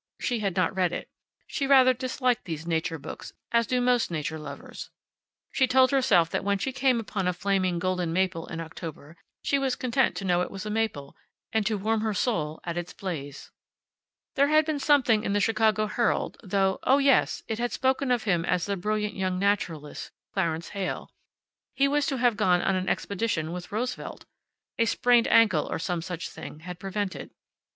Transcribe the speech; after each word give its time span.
She 0.19 0.39
had 0.39 0.55
not 0.55 0.75
read 0.75 0.91
it. 0.93 1.07
She 1.45 1.67
rather 1.67 1.93
disliked 1.93 2.45
these 2.45 2.65
nature 2.65 2.97
books, 2.97 3.33
as 3.51 3.67
do 3.67 3.79
most 3.79 4.09
nature 4.09 4.39
lovers. 4.39 4.89
She 5.51 5.67
told 5.67 5.91
herself 5.91 6.27
that 6.31 6.43
when 6.43 6.57
she 6.57 6.71
came 6.73 6.99
upon 6.99 7.27
a 7.27 7.33
flaming 7.33 7.77
golden 7.77 8.11
maple 8.11 8.47
in 8.47 8.59
October 8.61 9.15
she 9.43 9.59
was 9.59 9.75
content 9.75 10.15
to 10.17 10.25
know 10.25 10.41
it 10.41 10.49
was 10.49 10.65
a 10.65 10.71
maple, 10.71 11.15
and 11.53 11.67
to 11.67 11.77
warm 11.77 12.01
her 12.01 12.15
soul 12.15 12.59
at 12.63 12.77
its 12.77 12.93
blaze. 12.93 13.51
There 14.33 14.47
had 14.47 14.65
been 14.65 14.79
something 14.79 15.23
in 15.23 15.33
the 15.33 15.39
Chicago 15.39 15.85
Herald, 15.85 16.37
though 16.41 16.79
oh, 16.81 16.97
yes; 16.97 17.43
it 17.47 17.59
had 17.59 17.71
spoken 17.71 18.09
of 18.09 18.23
him 18.23 18.43
as 18.43 18.65
the 18.65 18.75
brilliant 18.75 19.13
young 19.15 19.37
naturalist, 19.37 20.09
Clarence 20.33 20.69
Heyl. 20.69 21.11
He 21.75 21.87
was 21.87 22.07
to 22.07 22.17
have 22.17 22.37
gone 22.37 22.63
on 22.63 22.75
an 22.75 22.89
expedition 22.89 23.51
with 23.51 23.71
Roosevelt. 23.71 24.25
A 24.79 24.85
sprained 24.85 25.27
ankle, 25.27 25.67
or 25.71 25.77
some 25.77 26.01
such 26.01 26.27
thing, 26.31 26.61
had 26.61 26.79
prevented. 26.79 27.29